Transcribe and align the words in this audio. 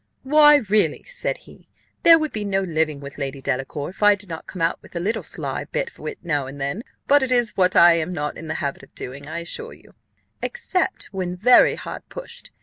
"Why, 0.23 0.55
really," 0.55 1.03
said 1.03 1.37
he, 1.45 1.67
"there 2.01 2.17
would 2.17 2.33
be 2.33 2.43
no 2.43 2.61
living 2.61 3.01
with 3.01 3.19
Lady 3.19 3.39
Delacour, 3.39 3.91
if 3.91 4.01
I 4.01 4.15
did 4.15 4.29
not 4.29 4.47
come 4.47 4.59
out 4.59 4.81
with 4.81 4.95
a 4.95 4.99
little 4.99 5.21
sly 5.21 5.65
bit 5.65 5.91
of 5.91 5.99
wit 5.99 6.17
now 6.23 6.47
and 6.47 6.59
then; 6.59 6.81
but 7.05 7.21
it 7.21 7.31
is 7.31 7.55
what 7.55 7.75
I 7.75 7.93
am 7.97 8.09
not 8.09 8.35
in 8.35 8.47
the 8.47 8.55
habit 8.55 8.81
of 8.81 8.95
doing, 8.95 9.27
I 9.27 9.41
assure 9.41 9.73
you, 9.73 9.93
except 10.41 11.09
when 11.11 11.35
very 11.35 11.75
hard 11.75 12.01
pushed. 12.09 12.49